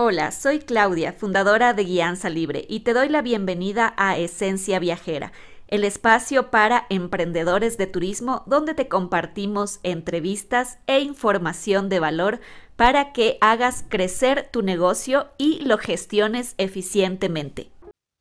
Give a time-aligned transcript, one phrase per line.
[0.00, 5.32] Hola, soy Claudia, fundadora de Guianza Libre, y te doy la bienvenida a Esencia Viajera,
[5.66, 12.38] el espacio para emprendedores de turismo donde te compartimos entrevistas e información de valor
[12.76, 17.72] para que hagas crecer tu negocio y lo gestiones eficientemente.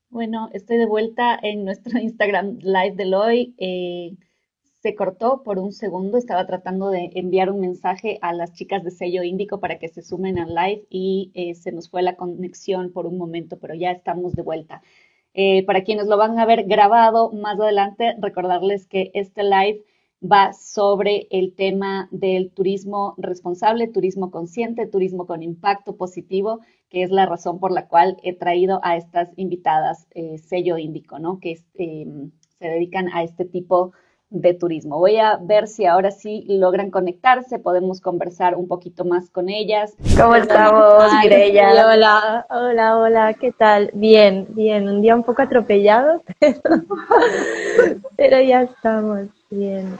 [0.09, 3.53] Bueno, estoy de vuelta en nuestro Instagram Live de hoy.
[3.59, 4.17] Eh,
[4.87, 8.91] se cortó por un segundo, estaba tratando de enviar un mensaje a las chicas de
[8.91, 12.93] sello índico para que se sumen al live y eh, se nos fue la conexión
[12.93, 14.81] por un momento, pero ya estamos de vuelta.
[15.33, 19.83] Eh, para quienes lo van a ver grabado más adelante, recordarles que este live
[20.23, 27.11] va sobre el tema del turismo responsable, turismo consciente, turismo con impacto positivo, que es
[27.11, 31.41] la razón por la cual he traído a estas invitadas eh, sello índico, ¿no?
[31.41, 34.97] Que em, se dedican a este tipo de de turismo.
[34.97, 39.93] Voy a ver si ahora sí logran conectarse, podemos conversar un poquito más con ellas.
[40.19, 41.69] ¿Cómo estamos, Mireya?
[41.87, 43.89] Hola, hola, hola, ¿qué tal?
[43.93, 46.21] Bien, bien, un día un poco atropellado,
[48.17, 49.97] pero, ya estamos bien.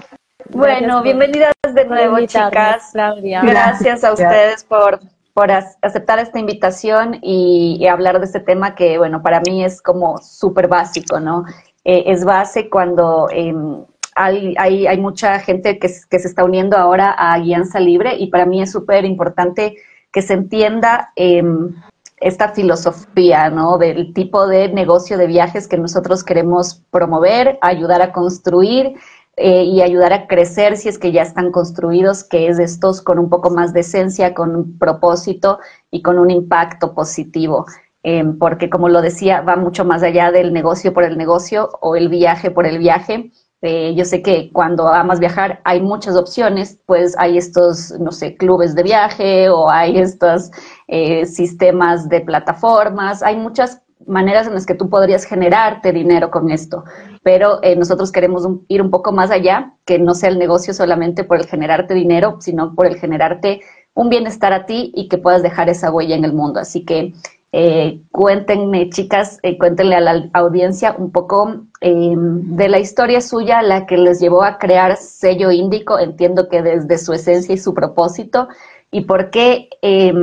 [0.50, 2.90] Bueno, bienvenidas de nuevo, chicas.
[2.92, 3.42] Claudia.
[3.42, 5.00] Gracias a ustedes por,
[5.34, 10.18] por aceptar esta invitación y, hablar de este tema que, bueno, para mí es como
[10.18, 11.46] súper básico, ¿no?
[11.86, 13.30] Eh, es base cuando...
[13.32, 13.86] Em,
[14.18, 14.56] hay,
[14.88, 18.62] hay, mucha gente que, que, se está uniendo ahora a Guianza Libre y para mí
[18.62, 19.78] es súper importante
[20.12, 21.76] que se entienda em,
[22.20, 23.78] esta filosofía, ¿no?
[23.78, 28.96] Del tipo de negocio de viajes que nosotros queremos promover, ayudar a construir
[29.36, 33.20] eh, y ayudar a crecer si es que ya están construidos, que es estos con
[33.20, 35.60] un poco más de esencia, con un propósito
[35.92, 37.68] y con un impacto positivo.
[38.02, 41.96] Em, porque como lo decía, va mucho más allá del negocio por el negocio o
[41.96, 46.80] el viaje por el viaje, eh, yo sé que cuando amas viajar hay muchas opciones,
[46.86, 50.52] pues hay estos, no sé, clubes de viaje o hay estos
[50.88, 56.52] eh, sistemas de plataformas, hay muchas maneras en las que tú podrías generarte dinero con
[56.52, 56.84] esto,
[57.24, 61.24] pero eh, nosotros queremos ir un poco más allá, que no sea el negocio solamente
[61.24, 63.62] por el generarte dinero, sino por el generarte
[63.96, 66.60] un bienestar a ti y que puedas dejar esa huella en el mundo.
[66.60, 67.14] Así que
[67.54, 73.62] eh, cuéntenme, chicas, eh, cuéntenle a la audiencia un poco em, de la historia suya,
[73.62, 77.74] la que les llevó a crear sello índico, entiendo que desde su esencia y su
[77.74, 78.50] propósito,
[78.92, 80.14] y por qué eh,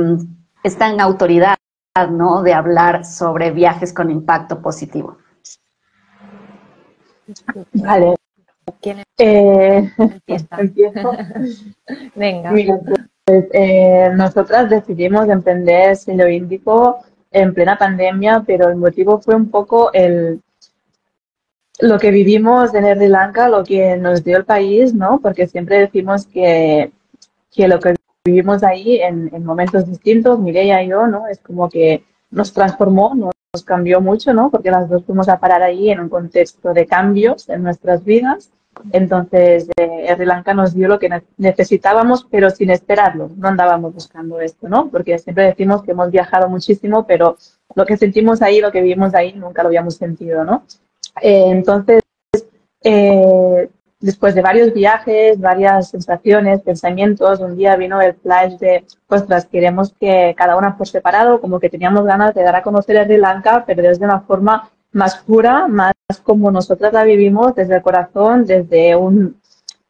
[0.63, 1.55] está en autoridad
[2.11, 2.43] ¿no?
[2.43, 5.17] de hablar sobre viajes con impacto positivo.
[7.73, 8.15] Vale.
[8.81, 9.91] ¿Quién eh,
[10.57, 11.11] Empiezo.
[12.15, 12.51] Venga.
[13.25, 16.99] pues, nosotras decidimos emprender sello índico
[17.35, 20.41] en plena pandemia, pero el motivo fue un poco el
[21.81, 25.19] lo que vivimos en Sri Lanka, lo que nos dio el país, ¿no?
[25.19, 26.93] Porque siempre decimos que,
[27.51, 31.27] que lo que vivimos ahí en, en, momentos distintos, Mireia y yo, ¿no?
[31.27, 34.49] Es como que nos transformó, nos cambió mucho, ¿no?
[34.49, 38.51] Porque las dos fuimos a parar ahí en un contexto de cambios en nuestras vidas
[38.91, 43.31] entonces, eh, Sri Lanka nos dio lo que necesitábamos, pero sin esperarlo.
[43.35, 44.89] No andábamos buscando esto, ¿no?
[44.89, 47.37] Porque siempre decimos que hemos viajado muchísimo, pero
[47.73, 50.63] lo que sentimos ahí, lo que vivimos ahí, nunca lo habíamos sentido, ¿no?
[51.21, 52.01] Eh, entonces,
[52.83, 53.69] eh,
[53.99, 59.93] después de varios viajes, varias sensaciones, pensamientos, un día vino el flash de, ostras, queremos
[59.99, 63.17] que cada una por separado, como que teníamos ganas de dar a conocer a Sri
[63.17, 68.45] Lanka, pero desde una forma más pura, más como nosotras la vivimos desde el corazón,
[68.45, 69.35] desde un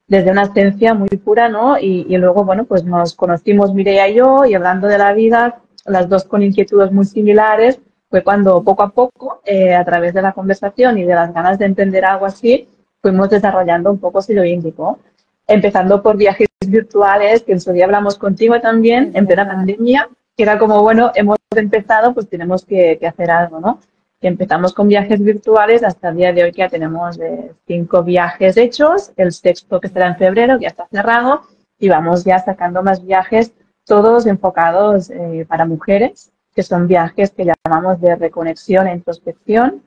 [0.07, 1.79] desde una esencia muy pura, ¿no?
[1.79, 6.09] Y, luego, bueno, pues nos conocimos Mireia y yo, y hablando de la vida, las
[6.09, 7.79] dos con inquietudes muy similares,
[8.09, 11.57] fue cuando poco a poco, eh, a través de la conversación y de las ganas
[11.57, 12.67] de entender algo así,
[13.01, 14.99] fuimos desarrollando un poco lo Índico.
[15.47, 20.43] Empezando por viajes virtuales, que en su día hablamos contigo también, en plena pandemia, que
[20.43, 23.79] era como, bueno, hemos empezado, pues tenemos que, que hacer algo, ¿no?
[24.22, 28.58] Empezamos con viajes virtuales hasta el día de hoy que ya tenemos eh, cinco viajes
[28.58, 31.42] hechos, el sexto que será en febrero, ya está cerrado,
[31.78, 33.53] y vamos ya sacando más viajes,
[33.86, 39.84] todos enfocados eh, para mujeres, que son viajes que llamamos de reconexión e introspección,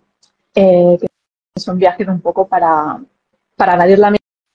[0.55, 3.01] eh, que son viajes un poco para,
[3.57, 4.13] para evadir la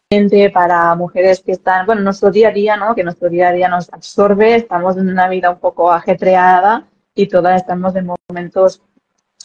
[0.09, 2.93] mente, para mujeres que están, bueno, nuestro día a día, ¿no?
[2.93, 7.27] Que nuestro día a día nos absorbe, estamos en una vida un poco ajetreada y
[7.27, 8.81] todas estamos en momentos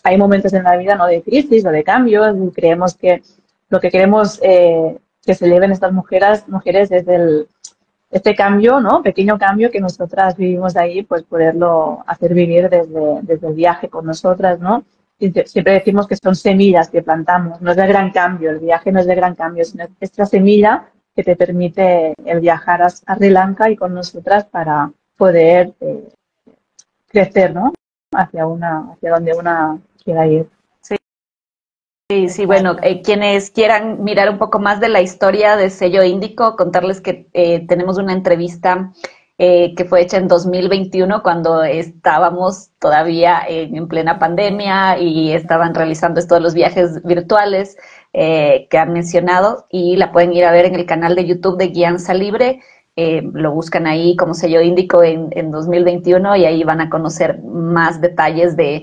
[0.03, 3.23] hay momentos en la vida no de crisis o de cambios y creemos que
[3.69, 7.47] lo que queremos eh, que se lleven estas mujeres, mujeres es el,
[8.11, 9.03] este cambio, ¿no?
[9.03, 14.07] Pequeño cambio que nosotras vivimos ahí, pues poderlo hacer vivir desde, desde el viaje con
[14.07, 14.85] nosotras, ¿no?
[15.19, 19.01] Siempre decimos que son semillas que plantamos, no es de gran cambio, el viaje no
[19.01, 23.69] es de gran cambio, sino esta semilla que te permite el viajar a, Sri Lanka
[23.69, 26.09] y con nosotras para poder eh,
[27.09, 27.73] crecer, ¿no?
[28.13, 29.79] Hacia una, hacia donde una
[30.09, 30.49] quiera ir.
[32.11, 36.03] Sí, sí, bueno, eh, quienes quieran mirar un poco más de la historia de Sello
[36.03, 38.95] Índico, contarles que eh, tenemos una entrevista
[39.37, 46.19] eh, que fue hecha en 2021 cuando estábamos todavía en, plena pandemia y estaban realizando
[46.19, 47.77] esto de los viajes virtuales
[48.15, 51.69] que han mencionado y la pueden ir a ver en el canal de YouTube de
[51.69, 52.61] Guianza Libre.
[52.97, 58.01] lo buscan ahí como sello índico en, en 2021 y ahí van a conocer más
[58.01, 58.83] detalles de,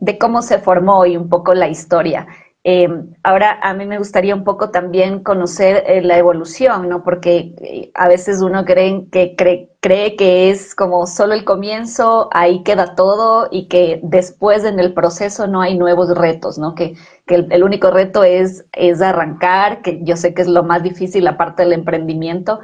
[0.00, 2.26] de cómo se formó y un poco la historia.
[2.62, 2.88] Eh,
[3.22, 7.02] ahora, a mí me gustaría un poco también conocer eh, la evolución, ¿no?
[7.02, 12.28] Porque eh, a veces uno cree que, cree, cree que es como solo el comienzo,
[12.32, 16.74] ahí queda todo y que después en el proceso no hay nuevos retos, ¿no?
[16.74, 20.82] Que, que el, único reto es, es arrancar, que yo sé que es lo más
[20.82, 22.60] difícil, la parte del emprendimiento,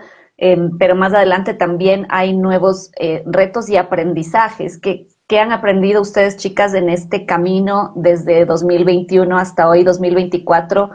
[0.79, 2.91] pero más adelante también hay nuevos
[3.25, 4.79] retos y aprendizajes.
[4.79, 10.91] que ¿Qué han aprendido ustedes, chicas, en este camino desde 2021 hasta hoy, 2024,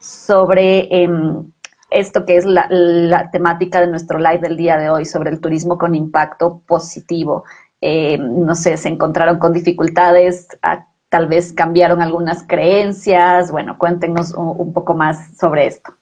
[0.00, 1.52] sobre em,
[1.90, 5.78] esto que es la, temática de nuestro live del día de hoy, sobre el turismo
[5.78, 7.44] con impacto positivo?
[7.80, 13.52] Em, no sé, se encontraron con dificultades, ah, tal vez cambiaron algunas creencias.
[13.52, 15.94] Bueno, cuéntenos un, poco más sobre esto.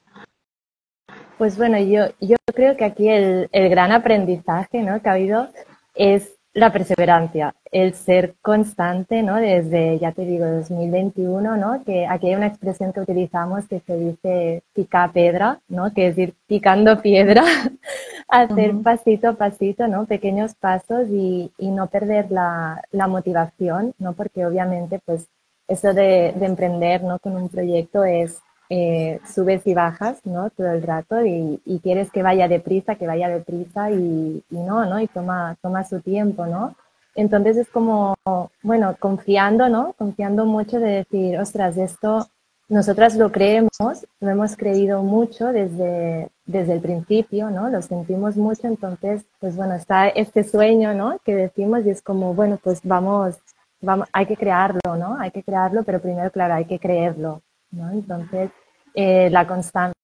[1.36, 5.02] Pues bueno, yo, yo creo que aquí el, el gran aprendizaje ¿no?
[5.02, 5.48] que ha habido
[5.94, 9.36] es la perseverancia, el ser constante, ¿no?
[9.36, 11.82] Desde, ya te digo, 2021, ¿no?
[11.84, 15.92] Que aquí hay una expresión que utilizamos que se dice pica pedra, ¿no?
[15.92, 17.42] Que es ir picando piedra,
[18.28, 20.06] hacer pasito a pasito, ¿no?
[20.06, 24.12] Pequeños pasos y, y no perder la, la, motivación, ¿no?
[24.12, 25.26] Porque obviamente, pues,
[25.66, 27.18] eso de, de emprender, ¿no?
[27.18, 28.40] Con un proyecto es
[28.76, 30.50] eh, subes y bajas, ¿no?
[30.50, 34.98] Todo el rato y, quieres que vaya deprisa, que vaya deprisa y, y, no, ¿no?
[34.98, 36.74] Y toma, toma su tiempo, ¿no?
[37.14, 38.16] Entonces es como,
[38.62, 39.94] bueno, confiando, ¿no?
[39.96, 42.26] Confiando mucho de decir, ostras, esto
[42.68, 43.70] nosotras lo creemos,
[44.20, 47.70] lo hemos creído mucho desde, desde el principio, ¿no?
[47.70, 51.20] Lo sentimos mucho, entonces, pues bueno, está este sueño, ¿no?
[51.24, 53.36] Que decimos y es como, bueno, pues vamos,
[53.80, 55.16] vamos, hay que crearlo, ¿no?
[55.20, 57.42] Hay que crearlo, pero primero, claro, hay que creerlo,
[57.92, 58.50] entonces,
[58.94, 59.94] eh, la constancia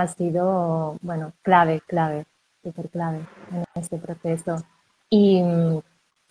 [0.00, 2.26] ha sido, bueno, clave, clave,
[2.62, 3.20] súper clave
[3.52, 4.62] en este proceso.
[5.10, 5.42] Y,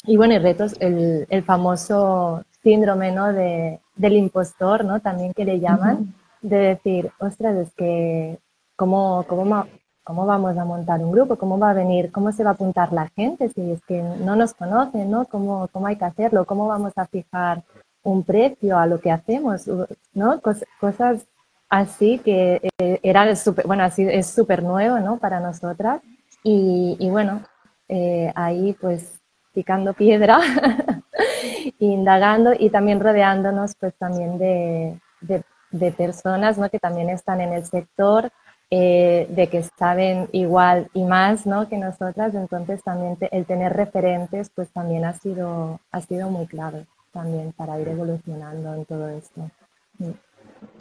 [0.03, 3.33] y bueno, y retos, el, el, famoso síndrome, ¿no?
[3.33, 4.99] De, del impostor, ¿no?
[4.99, 8.39] También que le llaman, de decir, ostras, es que,
[8.75, 9.65] ¿cómo, cómo,
[10.03, 11.35] ¿cómo vamos a montar un grupo?
[11.35, 12.11] ¿Cómo va a venir?
[12.11, 15.25] ¿Cómo se va a apuntar la gente si es que no nos conocen, ¿no?
[15.25, 16.45] ¿Cómo, cómo hay que hacerlo?
[16.45, 17.63] ¿Cómo vamos a fijar
[18.03, 19.67] un precio a lo que hacemos,
[20.13, 20.41] ¿no?
[20.79, 21.27] cosas
[21.69, 25.17] así que eh, eran súper, bueno, así es súper nuevo, ¿no?
[25.17, 26.01] Para nosotras.
[26.43, 27.43] Y, bueno,
[27.89, 29.19] eh, ahí pues
[29.53, 30.39] picando piedra,
[31.79, 36.69] indagando y también rodeándonos pues también de, de, personas, ¿no?
[36.69, 38.31] Que también están en el sector,
[38.69, 41.67] eh, de que saben igual y más, ¿no?
[41.67, 42.33] Que nosotras.
[42.33, 47.79] Entonces también el tener referentes pues también ha sido, ha sido muy clave también para
[47.79, 49.49] ir evolucionando en todo esto.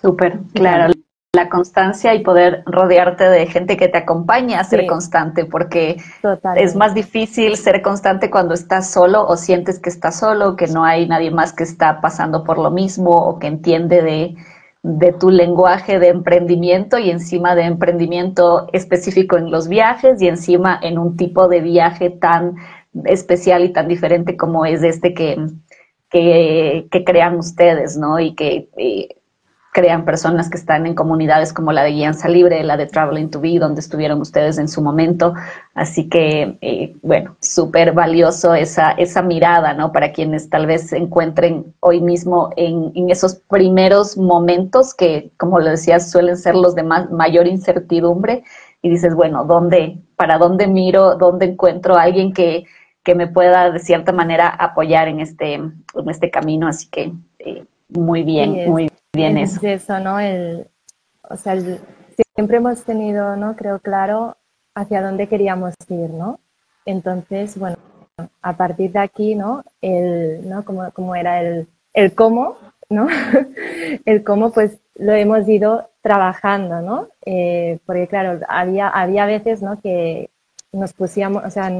[0.01, 0.93] Súper, claro.
[1.33, 5.99] La constancia y poder rodearte de gente que te acompañe a ser constante, porque
[6.57, 10.83] es más difícil ser constante cuando estás solo o sientes que estás solo, que no
[10.83, 14.35] hay nadie más que está pasando por lo mismo o que entiende de,
[14.83, 20.79] de tu lenguaje de emprendimiento y encima de emprendimiento específico en los viajes y encima
[20.81, 22.55] en un tipo de viaje tan
[23.05, 25.37] especial y tan diferente como es este que,
[26.09, 28.21] que, crean ustedes, ¿no?
[28.21, 28.69] Y que
[29.77, 33.43] crean personas que están en comunidades como la de Guianza Libre, la de Traveling to
[33.43, 35.35] Be, donde estuvieron ustedes en su momento.
[35.75, 39.93] Así que, eh, bueno, súper valioso esa, esa mirada, ¿no?
[39.93, 45.61] Para quienes tal vez se encuentren hoy mismo en, en esos primeros momentos que, como
[45.61, 48.45] lo decías, suelen ser los de mayor incertidumbre.
[48.81, 52.65] Y dices, bueno, ¿dónde, para dónde miro, dónde encuentro a alguien que
[53.05, 56.67] que me pueda de cierta manera apoyar en este, en este camino.
[56.67, 59.67] Así que eh, muy bien, muy bien es eso.
[59.67, 60.21] eso, ¿no?
[60.21, 60.69] El,
[61.29, 61.57] o sea,
[62.35, 63.57] siempre hemos tenido, ¿no?
[63.57, 64.37] Creo claro
[64.75, 66.41] hacia dónde queríamos ir, ¿no?
[66.85, 67.77] Entonces, bueno,
[68.43, 69.65] a partir de aquí, ¿no?
[69.81, 70.65] El, ¿no?
[70.65, 72.57] Como, como era el, el cómo,
[72.89, 73.09] ¿no?
[74.05, 77.09] el cómo, pues lo hemos ido trabajando, ¿no?
[77.25, 79.81] Eh, porque claro, había, había veces, ¿no?
[79.81, 80.31] Que
[80.73, 81.71] nos pusiéramos, o sea,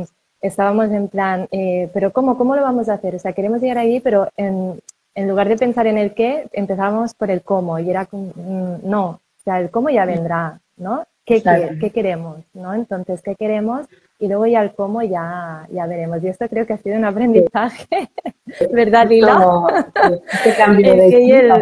[0.41, 2.37] estábamos en plan, eh, pero ¿cómo?
[2.37, 3.15] ¿Cómo lo vamos a hacer?
[3.15, 4.81] O sea, queremos llegar ahí, pero en,
[5.17, 8.89] en lugar de pensar en el qué, empezábamos por el cómo y era como, mm,
[8.89, 11.05] no, o sea, el cómo ya vendrá, ¿no?
[11.25, 11.43] ¿Qué,
[11.81, 12.39] qué, queremos?
[12.55, 12.73] ¿no?
[12.73, 13.89] Entonces, ¿qué queremos?
[14.19, 16.23] y luego ya el cómo ya, ya veremos.
[16.23, 18.11] Y esto creo que ha sido un aprendizaje,
[18.73, 19.67] ¿verdad, Lila?
[20.33, 21.53] este cambio el de que el,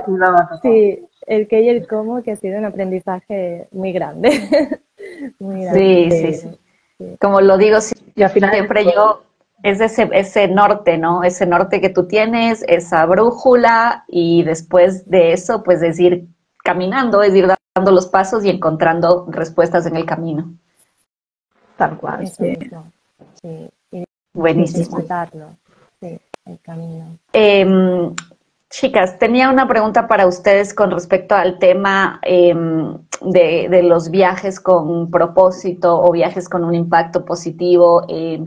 [0.62, 4.30] sí, el qué y el cómo que ha sido un aprendizaje muy grande.
[5.38, 6.08] muy grande.
[6.10, 6.48] Sí, sí,
[6.98, 9.22] sí, Como lo digo siempre yo,
[9.64, 11.24] es ese, ese norte, ¿no?
[11.24, 16.26] Ese norte que tú tienes, esa brújula y después de eso, pues es ir
[16.62, 20.52] caminando, es ir dando los pasos y encontrando respuestas en el camino.
[21.78, 22.58] Tal cual, sí.
[24.34, 25.00] Buenísimo.
[25.98, 27.16] sí, el camino.
[27.32, 28.14] Em,
[28.68, 34.60] chicas, tenía una pregunta para ustedes con respecto al tema em, de, de, los viajes
[34.60, 38.04] con propósito o viajes con un impacto positivo.
[38.10, 38.44] Eh,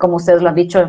[0.00, 0.80] como ustedes lo han dicho,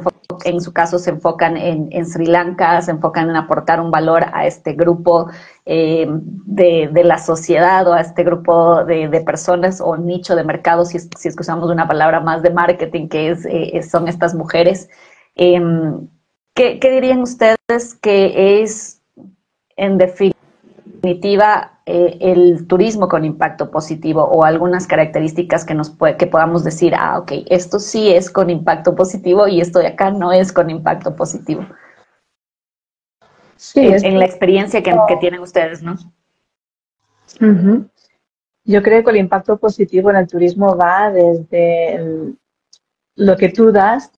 [0.45, 4.47] en su caso se enfocan en, Sri Lanka, se enfocan en aportar un valor a
[4.47, 5.29] este grupo
[5.65, 10.95] eh, de, la sociedad o a este grupo de, personas o nicho de mercado, si
[10.95, 14.89] es, si que usamos una palabra más de marketing, que es, eh, son estas mujeres.
[15.35, 16.07] Em,
[16.55, 19.01] ¿qué, ¿Qué dirían ustedes que es,
[19.75, 20.40] en definitiva,
[21.03, 27.19] eh, el turismo con impacto positivo o algunas características que, nos que podamos decir, ah,
[27.19, 31.15] ok, esto sí es con impacto positivo y esto de acá no es con impacto
[31.15, 31.65] positivo.
[33.55, 35.95] Sí, en, la experiencia que, tienen ustedes, ¿no?
[38.63, 42.35] Yo creo que el impacto positivo en el turismo va desde
[43.15, 44.11] lo que tú das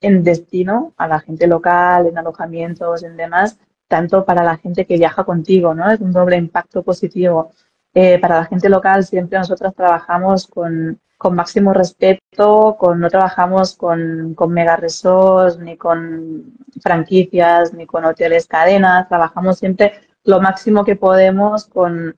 [0.00, 3.58] en destino a la gente local, en alojamientos, en demás,
[3.90, 5.90] tanto para la gente que viaja contigo, ¿no?
[5.90, 7.50] Es un doble impacto positivo.
[7.92, 11.00] Eh, para la gente local siempre nosotros trabajamos con,
[11.32, 18.46] máximo respeto, con, no trabajamos con, con mega resorts, ni con franquicias, ni con hoteles
[18.46, 19.92] cadenas, trabajamos siempre
[20.22, 22.16] lo máximo que podemos con,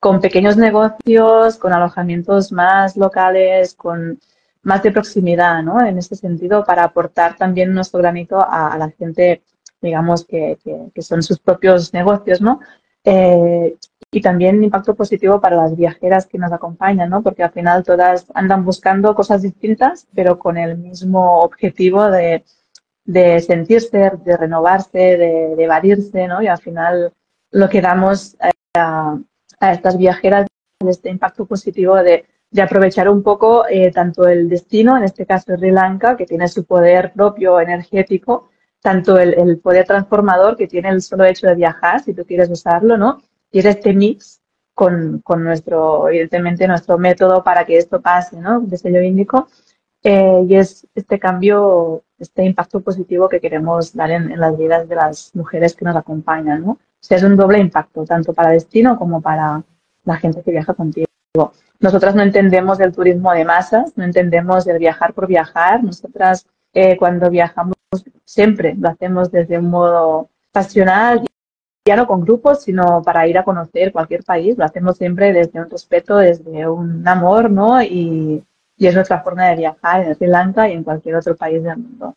[0.00, 4.18] con pequeños negocios, con alojamientos más locales, con
[4.64, 5.80] más de proximidad, ¿no?
[5.80, 9.44] En ese sentido, para aportar también nuestro granito a la gente
[9.84, 10.58] digamos, que,
[10.94, 12.60] que, son sus propios negocios, ¿no?
[13.04, 13.76] Eh,
[14.10, 17.22] y también impacto positivo para las viajeras que nos acompañan, ¿no?
[17.22, 22.44] Porque al final todas andan buscando cosas distintas, pero con el mismo objetivo de,
[23.04, 26.42] de sentirse, de renovarse, de, de, evadirse, ¿no?
[26.42, 27.12] Y al final
[27.50, 28.36] lo que damos
[28.74, 29.18] a,
[29.60, 30.46] a estas viajeras
[30.80, 32.24] es este impacto positivo de,
[32.54, 36.46] de aprovechar un poco eh, tanto el destino, en este caso Sri Lanka, que tiene
[36.46, 38.48] su poder propio energético,
[38.84, 42.98] tanto el, poder transformador que tiene el solo hecho de viajar, si tú quieres usarlo,
[42.98, 43.22] ¿no?
[43.50, 44.42] Y es este mix
[44.74, 48.60] con, con, nuestro, evidentemente, nuestro método para que esto pase, ¿no?
[48.60, 49.48] De sello índico.
[50.02, 54.96] Eh, y es este cambio, este impacto positivo que queremos dar en, las vidas de
[54.96, 56.72] las mujeres que nos acompañan, ¿no?
[56.72, 59.62] O sea, es un doble impacto, tanto para destino como para
[60.04, 61.06] la gente que viaja contigo.
[61.80, 65.82] Nosotras no entendemos el turismo de masas, no entendemos el viajar por viajar.
[65.82, 67.73] Nosotras, eh, cuando viajamos
[68.24, 71.24] siempre lo hacemos desde un modo pasional,
[71.86, 75.60] ya no con grupos, sino para ir a conocer cualquier país, lo hacemos siempre desde
[75.60, 77.82] un respeto, desde un amor, ¿no?
[77.82, 78.42] Y,
[78.76, 81.76] y es nuestra forma de viajar en Sri Lanka y en cualquier otro país del
[81.76, 82.14] mundo.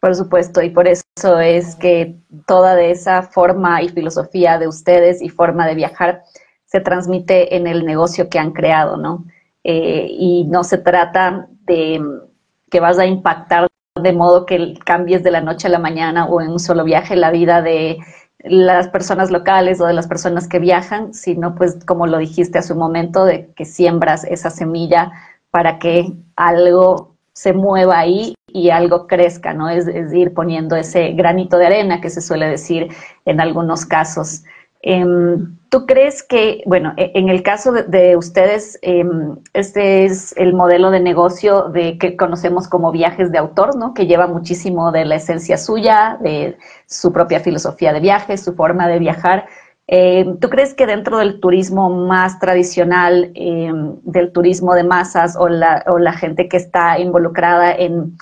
[0.00, 5.22] Por supuesto, y por eso es que toda de esa forma y filosofía de ustedes
[5.22, 6.24] y forma de viajar
[6.66, 9.24] se transmite en el negocio que han creado, ¿no?
[9.62, 12.02] Eh, y no se trata de
[12.70, 13.68] que vas a impactar
[14.00, 17.14] de modo que cambies de la noche a la mañana o en un solo viaje
[17.14, 17.98] la vida de
[18.40, 22.72] las personas locales o de las personas que viajan, sino pues como lo dijiste hace
[22.72, 25.12] un momento, de que siembras esa semilla
[25.50, 29.68] para que algo se mueva ahí y algo crezca, ¿no?
[29.68, 32.88] Es, ir poniendo ese granito de arena que se suele decir
[33.24, 34.42] en algunos casos.
[34.86, 40.52] Em, ¿Tú crees que, bueno, e, en el caso de, ustedes, em, este es el
[40.52, 43.94] modelo de negocio de que conocemos como viajes de autor, ¿no?
[43.94, 48.86] Que lleva muchísimo de la esencia suya, de su propia filosofía de viajes, su forma
[48.86, 49.46] de viajar.
[49.86, 55.82] Em, ¿Tú crees que dentro del turismo más tradicional, del turismo de masas o la,
[55.86, 58.16] o la gente que está involucrada en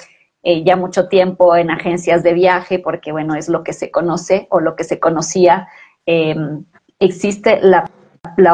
[0.44, 4.48] eh, ya mucho tiempo en agencias de viaje, porque bueno, es lo que se conoce
[4.50, 5.68] o lo que se conocía,
[6.06, 6.64] Em,
[6.98, 7.88] existe la,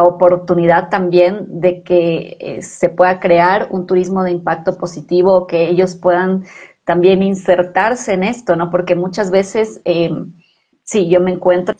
[0.02, 5.94] oportunidad también de que eh, se pueda crear un turismo de impacto positivo, que ellos
[5.94, 6.44] puedan
[6.84, 8.70] también insertarse en esto, ¿no?
[8.70, 10.32] Porque muchas veces, em,
[10.84, 11.74] sí, yo me encuentro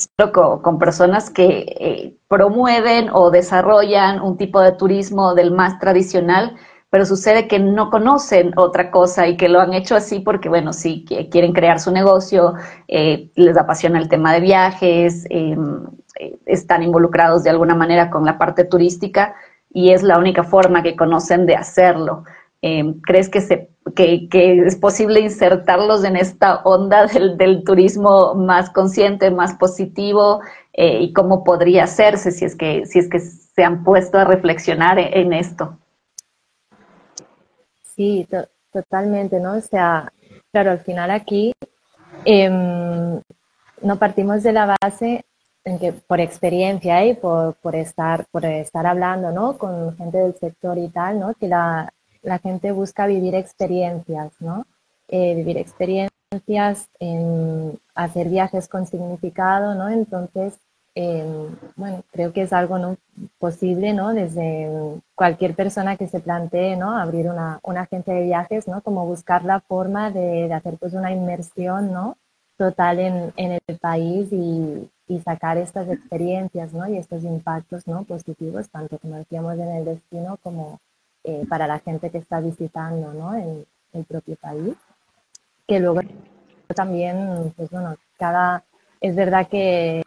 [0.63, 6.57] con, personas que eh, promueven o desarrollan un tipo de turismo del más tradicional,
[6.90, 10.73] pero sucede que no conocen otra cosa y que lo han hecho así porque, bueno,
[10.73, 12.54] sí, quieren crear su negocio,
[12.88, 15.85] eh, les apasiona el tema de viajes, em,
[16.18, 19.35] eh, están involucrados de alguna manera con la parte turística
[19.71, 22.25] y es la única forma que conocen de hacerlo.
[22.61, 24.26] Em, ¿Crees que, se, que,
[24.66, 30.40] es posible insertarlos en esta onda del, turismo más consciente, más positivo?
[30.73, 34.25] Eh, ¿Y cómo podría hacerse si es que, si es que se han puesto a
[34.25, 35.78] reflexionar en, esto?
[37.99, 38.28] Sí,
[38.73, 39.55] totalmente, ¿no?
[39.57, 40.12] O sea,
[40.52, 41.52] claro, al final aquí
[42.25, 43.21] em,
[43.83, 45.25] no partimos de la base
[45.64, 49.59] en que por experiencia y por, por, estar, por estar hablando ¿no?
[49.59, 51.35] con gente del sector y tal, ¿no?
[51.35, 54.64] que la, la gente busca vivir experiencias, ¿no?
[55.09, 59.88] Eh, vivir experiencias, en hacer viajes con significado, ¿no?
[59.88, 60.55] Entonces,
[60.99, 62.97] em, bueno, creo que es algo ¿no?
[63.38, 64.14] posible, ¿no?
[64.14, 64.69] Desde
[65.14, 66.97] cualquier persona que se plantee, ¿no?
[66.97, 68.81] Abrir una, una agencia de viajes, ¿no?
[68.83, 72.17] Como buscar la forma de, de hacer pues una inmersión, ¿no?
[72.57, 76.88] Total en, en el país y, y, sacar estas experiencias, ¿no?
[76.88, 78.02] Y estos impactos, ¿no?
[78.05, 80.81] Positivos, tanto como decíamos en el destino como
[81.25, 83.35] eh, para la gente que está visitando ¿no?
[83.35, 84.75] el, el, propio país.
[85.67, 86.00] Que luego
[86.75, 88.64] también, pues bueno, cada,
[89.00, 90.02] es verdad que,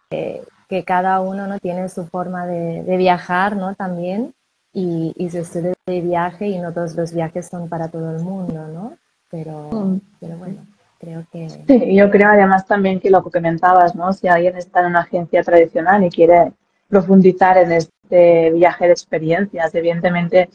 [0.72, 1.60] que cada uno ¿no?
[1.60, 3.76] tiene su forma de, de viajar ¿no?
[3.76, 4.34] también
[4.72, 8.24] y, y, su estilo de viaje y no todos los viajes son para todo el
[8.24, 8.94] mundo, ¿no?
[9.30, 10.00] Pero, mm.
[10.22, 10.66] pero bueno,
[10.98, 11.50] creo que...
[11.50, 14.14] Sí, yo creo además también que lo que comentabas, ¿no?
[14.14, 16.54] Si alguien está en una agencia tradicional y quiere
[16.88, 20.50] profundizar en este viaje de experiencias, evidentemente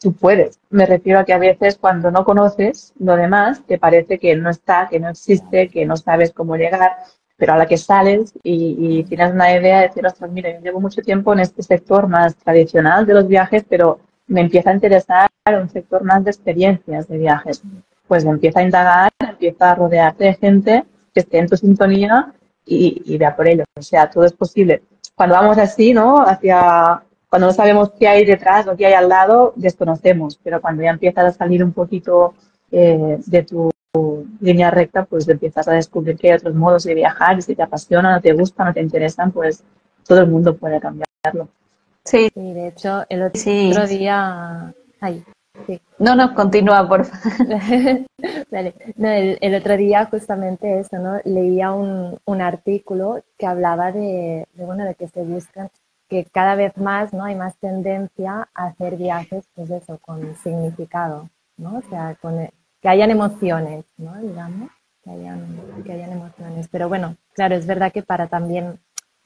[0.00, 0.58] tú puedes.
[0.68, 4.50] Me refiero a que a veces cuando no conoces lo demás, te parece que no
[4.50, 6.96] está, que no existe, que no sabes cómo llegar,
[7.40, 10.78] pero a la que sales y, tienes una idea de decir, ostras, mira, yo llevo
[10.78, 15.28] mucho tiempo en este sector más tradicional de los viajes, pero me empieza a interesar
[15.46, 17.62] un sector más de experiencias de viajes.
[18.06, 22.34] Pues empieza a indagar, empieza a rodearte de gente que esté en tu sintonía
[22.66, 23.64] y, y vea por ello.
[23.74, 24.82] O sea, todo es posible.
[25.14, 26.20] Cuando vamos así, ¿no?
[26.20, 30.82] Hacia cuando no sabemos qué hay detrás o qué hay al lado, desconocemos, pero cuando
[30.82, 32.34] ya empiezas a salir un poquito
[32.70, 33.70] eh, de tu
[34.40, 37.62] línea recta, pues empiezas a descubrir que hay otros modos de viajar y si te
[37.62, 39.64] apasiona, no te gusta, no te interesan, pues
[40.06, 41.48] todo el mundo puede cambiarlo.
[42.04, 44.74] Sí, de hecho, el otro día...
[45.00, 45.24] Ay,
[45.66, 45.80] sí.
[45.98, 47.56] No, no, continúa, por favor.
[48.50, 51.20] el, otro día justamente eso, ¿no?
[51.24, 55.70] Leía un, un artículo que hablaba de, de, bueno, de que se buscan
[56.08, 61.30] que cada vez más no hay más tendencia a hacer viajes pues eso con significado
[61.56, 64.70] no o sea con que hayan emociones no digamos
[65.02, 66.68] que hayan, que hayan emociones.
[66.70, 68.78] Pero bueno claro es verdad que para también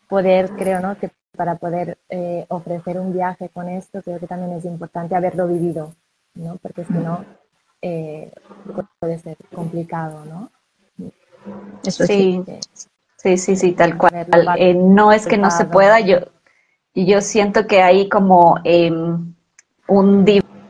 [0.08, 4.52] poder creo no que para poder eh, ofrecer un viaje con esto creo que también
[4.52, 5.94] es importante haberlo vivido
[6.34, 7.24] no porque si no
[7.82, 8.30] eh,
[8.98, 10.50] puede ser complicado no
[11.84, 12.42] eso sí
[13.16, 13.36] sí.
[13.36, 14.26] sí sí tal cual.
[14.58, 16.18] eh, no es que no se pueda yo
[16.94, 19.34] y yo siento que hay como em,
[19.88, 20.24] un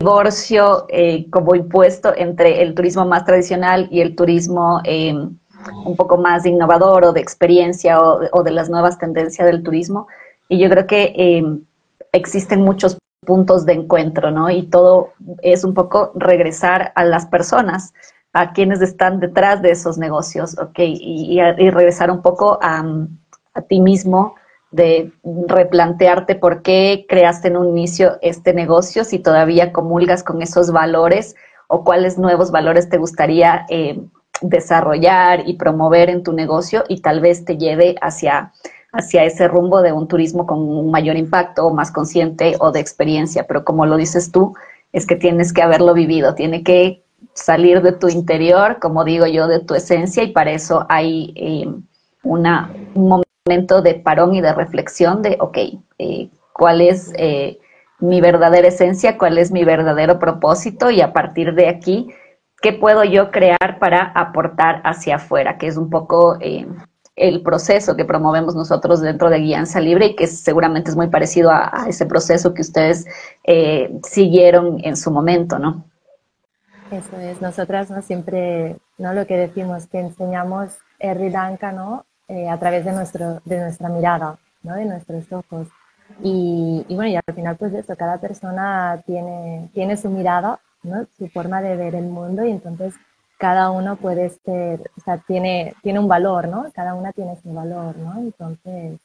[0.05, 5.35] divorcio eh, como impuesto entre el turismo más tradicional y el turismo em,
[5.87, 10.07] un poco más innovador o de experiencia o, de las nuevas tendencias del turismo.
[10.51, 11.65] Y yo creo que em,
[12.13, 14.51] existen muchos puntos de encuentro, ¿no?
[14.51, 17.95] Y todo es un poco regresar a las personas,
[18.35, 20.81] a quienes están detrás de esos negocios, ¿ok?
[20.81, 21.41] Y,
[21.71, 22.83] regresar un poco a
[23.71, 24.35] ti mismo,
[24.75, 25.13] de
[25.47, 31.37] replantearte por qué creaste en un inicio este negocio, si todavía comulgas con esos valores
[31.69, 34.01] o cuáles nuevos valores te gustaría eh,
[34.41, 38.53] desarrollar y promover en tu negocio y tal vez te lleve hacia,
[38.93, 42.81] hacia ese rumbo de un turismo con un mayor impacto o más consciente o de
[42.81, 43.47] experiencia.
[43.47, 44.55] Pero como lo dices tú,
[44.93, 49.47] es que tienes que haberlo vivido, tiene que salir de tu interior, como digo yo,
[49.47, 51.73] de tu esencia y para eso hay eh,
[52.25, 55.59] una, un momento momento de parón y de reflexión de, ok,
[55.99, 57.59] eh, ¿cuál es eh,
[57.99, 59.19] mi verdadera esencia?
[59.19, 60.91] ¿Cuál es mi verdadero propósito?
[60.91, 62.09] Y a partir de aquí,
[62.63, 65.59] ¿qué puedo yo crear para aportar hacia afuera?
[65.59, 66.67] Que es un poco eh,
[67.17, 71.51] el proceso que promovemos nosotros dentro de Guianza Libre y que seguramente es muy parecido
[71.51, 73.05] a, ese proceso que ustedes
[74.05, 75.85] siguieron en su momento, ¿no?
[76.91, 78.01] Eso es, nosotras ¿no?
[78.01, 79.13] siempre, ¿no?
[79.13, 82.07] Lo que decimos, que enseñamos Sri Lanka, ¿no?
[82.29, 84.75] Eh, a través de, nuestro, de nuestra mirada, ¿no?
[84.75, 85.69] de nuestros ojos.
[86.23, 91.07] Y, y, bueno, y al final pues esto, cada persona tiene, tiene su mirada, ¿no?
[91.19, 92.95] su forma de ver el mundo y entonces
[93.39, 96.65] cada uno puede ser, o sea, tiene, tiene un valor, ¿no?
[96.73, 98.17] Cada una tiene su valor, ¿no?
[98.19, 99.01] Entonces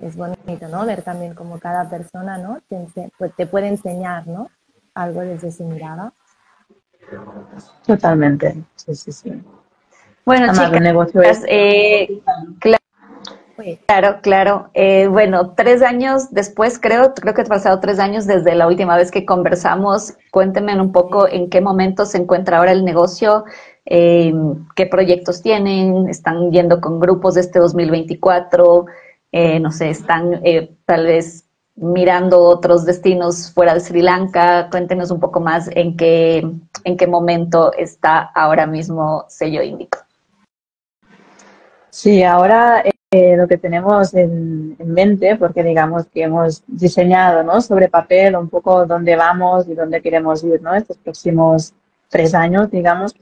[0.00, 0.86] es bonito, ¿no?
[0.86, 2.60] Ver también como cada persona, ¿no?
[2.68, 2.86] Te,
[3.18, 4.48] pues, te puede enseñar, ¿no?
[4.94, 6.12] Algo desde su mirada.
[7.86, 9.44] Totalmente, sí, sí, sí.
[10.24, 10.52] Bueno,
[11.06, 12.08] chicas, eh,
[13.86, 14.70] Claro, claro.
[14.74, 18.96] Eh, bueno, tres años después, creo, creo que ha pasado tres años desde la última
[18.96, 20.14] vez que conversamos.
[20.32, 23.44] Cuéntenme un poco en qué momento se encuentra ahora el negocio,
[23.86, 24.34] eh,
[24.74, 28.86] qué proyectos tienen, están yendo con grupos de este 2024,
[29.32, 30.42] eh, no sé, están
[30.84, 31.44] tal vez
[31.76, 34.68] mirando otros destinos fuera de Sri Lanka.
[34.70, 36.46] Cuéntenos un poco más en qué,
[36.84, 40.03] en qué momento está ahora mismo Sello Índico.
[41.94, 47.60] Sí, ahora eh, lo que tenemos en, mente, porque digamos que hemos diseñado ¿no?
[47.60, 50.74] sobre papel un poco dónde vamos y dónde queremos ir ¿no?
[50.74, 51.72] estos próximos
[52.08, 53.14] tres años, digamos,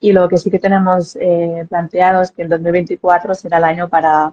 [0.00, 3.90] y lo que sí que tenemos eh, planteado es que el 2024 será el año
[3.90, 4.32] para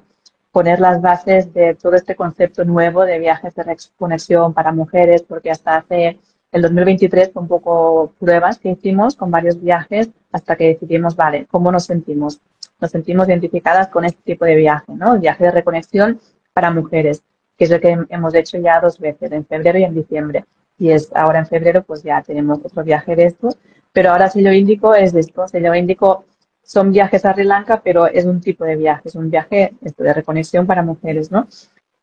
[0.54, 5.52] poner las bases de todo este concepto nuevo de viajes de conexión para mujeres, porque
[5.52, 6.18] hasta hace
[6.54, 11.46] el 2023 fue un poco pruebas que hicimos con varios viajes hasta que decidimos, vale,
[11.52, 12.40] ¿cómo nos sentimos?
[12.82, 15.14] Nos sentimos identificadas con este tipo de viaje, ¿no?
[15.14, 16.20] El viaje de reconexión
[16.54, 17.24] para mujeres,
[17.58, 20.46] que es lo que hemos hecho ya dos veces, en febrero y en diciembre.
[20.78, 23.58] Y es ahora en febrero, pues ya tenemos otro viaje de estos.
[23.94, 25.48] Pero ahora sello índico es esto.
[25.48, 26.26] Sello índico
[26.64, 30.04] son viajes a Sri Lanka, pero es un tipo de viaje, es un viaje esto,
[30.04, 31.48] de reconexión para mujeres, ¿no?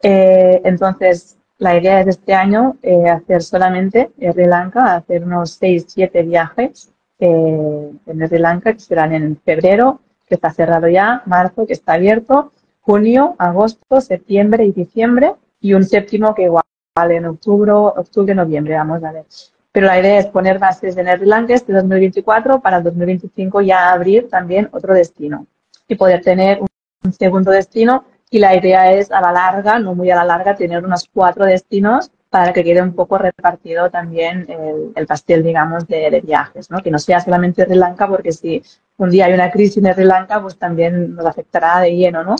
[0.02, 5.86] Eh, entonces, la idea es este año eh, hacer solamente Sri Lanka, hacer unos 6,
[5.88, 11.66] 7 viajes eh, en Sri Lanka, que serán en febrero, que está cerrado ya, marzo,
[11.66, 16.64] que está abierto, junio, agosto, septiembre y diciembre, y un séptimo que igual
[17.10, 19.24] en octubre, octubre, noviembre, vamos a ver.
[19.72, 23.92] Pero la idea es poner bases en Sri Lanka este 2024 para el 2025 ya
[23.92, 25.46] abrir también otro destino
[25.86, 30.10] y poder tener un segundo destino y la idea es a la larga, no muy
[30.10, 34.46] a la larga, tener unos cuatro destinos para que quede un poco repartido también
[34.94, 36.80] el, pastel, digamos, de, viajes, ¿no?
[36.82, 38.62] Que no sea solamente Sri Lanka, porque si
[38.98, 42.36] un día hay una crisis en Sri Lanka, pues también nos afectará de lleno, ¿no?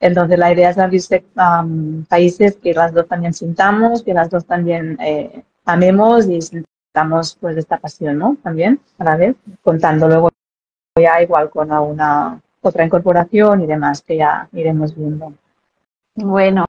[0.00, 1.64] Entonces la idea es abrirse a
[2.08, 7.56] países que las dos también sintamos, que las dos también eh, amemos y sintamos pues
[7.56, 8.36] esta pasión, ¿no?
[8.42, 10.30] También a la vez, contando luego
[10.98, 15.32] ya igual con alguna otra incorporación y demás que ya iremos viendo.
[16.14, 16.66] Bueno,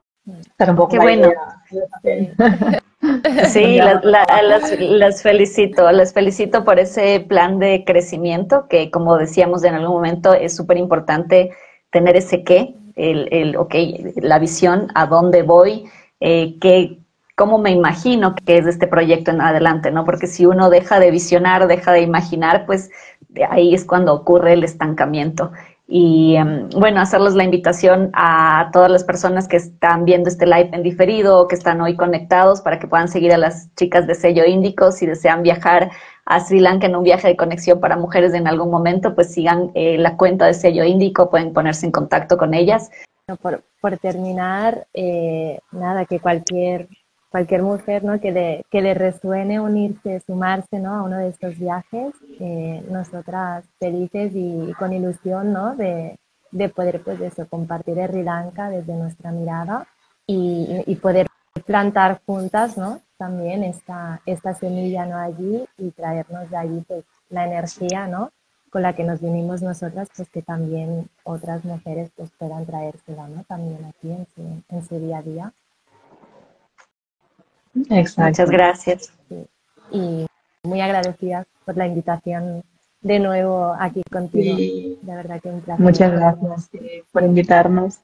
[0.90, 1.28] Qué bueno.
[3.48, 9.94] Sí, las, felicito, las felicito por ese plan de crecimiento que, como decíamos en algún
[9.94, 11.52] momento, es súper importante
[11.90, 13.74] tener ese qué, el, el, ok,
[14.16, 15.84] la visión, a dónde voy,
[16.18, 16.98] eh, qué,
[17.36, 20.04] cómo me imagino que es este proyecto en adelante, ¿no?
[20.04, 22.90] Porque si uno deja de visionar, deja de imaginar, pues
[23.28, 25.52] de ahí es cuando ocurre el estancamiento
[25.90, 30.68] y em, bueno, hacerles la invitación a todas las personas que están viendo este live
[30.74, 34.14] en diferido o que están hoy conectados para que puedan seguir a las chicas de
[34.14, 35.90] sello índico si desean viajar
[36.26, 39.70] a Sri Lanka en un viaje de conexión para mujeres en algún momento, pues sigan
[39.74, 42.90] eh, la cuenta de sello índico, pueden ponerse en contacto con ellas.
[43.40, 46.88] Por, por terminar, eh, nada, que cualquier
[47.30, 48.20] cualquier mujer ¿no?
[48.20, 50.94] que, le, que le resuene unirse, sumarse ¿no?
[50.94, 55.76] a uno de estos viajes, eh, nosotras felices y, con ilusión ¿no?
[55.76, 56.18] de,
[56.50, 59.86] de, poder pues eso, compartir Sri Lanka desde nuestra mirada
[60.26, 61.26] y, y, poder
[61.66, 63.00] plantar juntas ¿no?
[63.16, 65.18] también esta, esta semilla ¿no?
[65.18, 68.30] allí y traernos de allí pues, la energía ¿no?
[68.70, 73.44] con la que nos vinimos nosotras, pues que también otras mujeres pues, puedan traérsela ¿no?
[73.44, 75.52] también aquí en su, en su día a día.
[77.74, 79.12] Muchas gracias.
[79.90, 80.26] Y
[80.62, 82.62] muy agradecida por la invitación
[83.00, 84.56] de nuevo aquí contigo.
[84.56, 85.84] De verdad que un placer.
[85.84, 86.70] Muchas gracias
[87.12, 88.00] por invitarnos.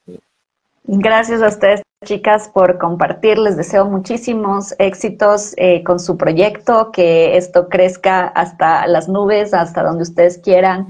[0.87, 3.39] Gracias a ustedes, chicas, por compartir.
[3.39, 9.81] Les deseo muchísimos éxitos eh, con su proyecto, que esto crezca hasta las nubes, hasta
[9.81, 10.87] donde ustedes quieran.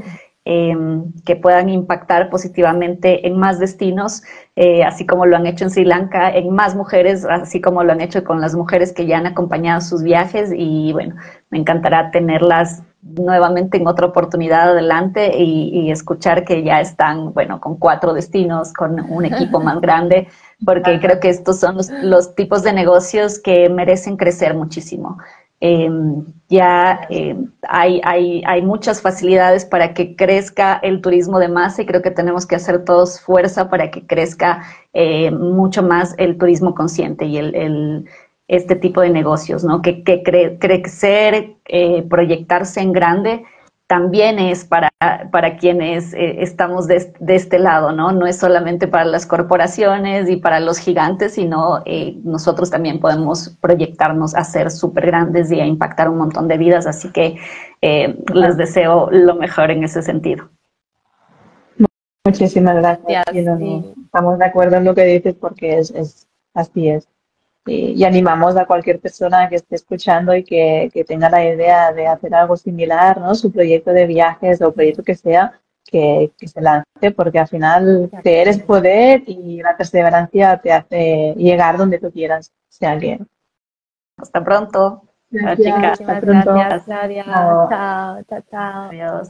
[0.47, 4.21] Em, que puedan impactar positivamente en más destinos,
[4.55, 7.91] eh, así como lo han hecho en Sri Lanka, en más mujeres, así como lo
[7.91, 10.51] han hecho con las mujeres que ya han acompañado sus viajes.
[10.55, 11.15] Y bueno,
[11.49, 17.77] me encantará tenerlas nuevamente en otra oportunidad adelante y, escuchar que ya están, bueno, con
[17.77, 20.27] cuatro destinos, con un equipo más grande,
[20.63, 25.17] porque creo que estos son los tipos de negocios que merecen crecer muchísimo.
[25.61, 31.81] Em, ya em, hay, hay, hay, muchas facilidades para que crezca el turismo de masa
[31.81, 34.63] y creo que tenemos que hacer todos fuerza para que crezca
[34.93, 38.05] eh, mucho más el turismo consciente y el, el
[38.47, 39.81] este tipo de negocios, ¿no?
[39.81, 40.21] Que, que
[40.59, 43.43] crecer, eh, proyectarse en grande
[43.88, 44.89] también es para,
[45.32, 48.12] para quienes eh, estamos de, este lado, ¿no?
[48.12, 53.50] No es solamente para las corporaciones y para los gigantes, sino eh, nosotros también podemos
[53.62, 57.38] proyectarnos a ser súper grandes y a impactar un montón de vidas, así que
[57.82, 60.50] eh, les deseo lo mejor en ese sentido.
[62.26, 63.26] Muchísimas gracias.
[63.28, 67.08] estamos de acuerdo en lo que dices porque es, es así es.
[67.67, 72.06] Y, animamos a cualquier persona que esté escuchando y que, que, tenga la idea de
[72.06, 73.34] hacer algo similar, ¿no?
[73.34, 78.10] Su proyecto de viajes o proyecto que sea, que, que se lance, porque al final
[78.21, 82.51] creer es poder y la perseverancia te hace llegar donde tú quieras.
[82.69, 83.19] Sea que.
[84.17, 85.01] Hasta pronto.
[85.30, 86.54] Gracias, Hasta pronto.
[86.54, 88.89] Gracias, Chao, chao, chao.
[88.89, 89.30] Adiós.